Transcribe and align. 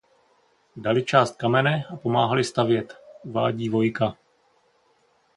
Dali 0.77 1.03
část 1.05 1.35
kamene 1.35 1.85
a 1.93 1.95
pomáhali 1.95 2.43
stavět 2.43 2.97
uvádí 3.23 3.69
Vojka. 3.69 4.15